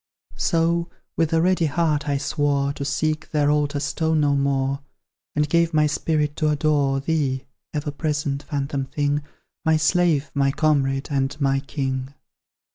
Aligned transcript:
So, 0.39 0.89
with 1.15 1.31
a 1.31 1.43
ready 1.43 1.67
heart, 1.67 2.09
I 2.09 2.17
swore 2.17 2.73
To 2.73 2.83
seek 2.83 3.29
their 3.29 3.51
altar 3.51 3.79
stone 3.79 4.21
no 4.21 4.35
more; 4.35 4.79
And 5.35 5.47
gave 5.47 5.75
my 5.75 5.85
spirit 5.85 6.35
to 6.37 6.49
adore 6.49 6.99
Thee, 6.99 7.45
ever 7.71 7.91
present, 7.91 8.41
phantom 8.41 8.85
thing 8.85 9.21
My 9.63 9.77
slave, 9.77 10.31
my 10.33 10.49
comrade, 10.49 11.09
and 11.11 11.39
my 11.39 11.59
king. 11.59 12.15